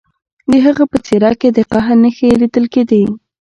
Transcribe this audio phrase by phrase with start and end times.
[0.51, 3.01] د هغه په څیره کې د قهر نښې لیدل کیدې